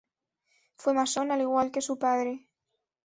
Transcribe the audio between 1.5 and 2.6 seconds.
que su padre.